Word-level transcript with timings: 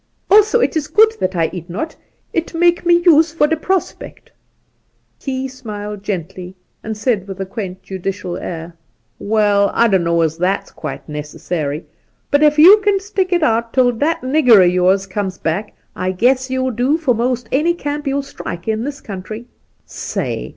Also 0.31 0.59
it 0.61 0.75
is 0.75 0.87
good 0.87 1.11
that 1.19 1.35
I 1.35 1.51
eat 1.53 1.69
not. 1.69 1.95
It 2.33 2.55
make 2.55 2.87
me 2.87 3.03
use 3.05 3.31
for 3.31 3.45
the 3.45 3.55
prospect' 3.55 4.31
Key 5.19 5.45
smUed 5.47 6.01
gently, 6.01 6.55
and 6.81 6.97
said, 6.97 7.27
with 7.27 7.39
a 7.39 7.45
quaint 7.45 7.83
judicial 7.83 8.35
air:' 8.35 8.73
Waal, 9.19 9.69
I 9.75 9.87
don't 9.87 10.03
know 10.05 10.21
as 10.21 10.39
that's 10.39 10.71
quite 10.71 11.07
necessary; 11.07 11.85
but 12.31 12.41
ef 12.41 12.57
you 12.57 12.81
kin 12.83 12.99
stick 12.99 13.31
it 13.31 13.43
out 13.43 13.73
tiU 13.73 13.91
that 13.99 14.21
nigger 14.23 14.61
o' 14.61 14.65
yours 14.65 15.05
comes 15.05 15.37
back, 15.37 15.75
I 15.95 16.13
guess 16.13 16.49
you'll 16.49 16.71
do 16.71 16.97
for 16.97 17.13
most 17.13 17.47
any 17.51 17.75
camp 17.75 18.07
you'll 18.07 18.23
strike 18.23 18.67
in 18.67 18.83
this 18.83 19.01
country. 19.01 19.45
Say 19.85 20.49